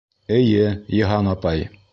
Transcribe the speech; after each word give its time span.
Эйе, 0.37 0.65
Йыһан 1.01 1.33
апай! 1.37 1.67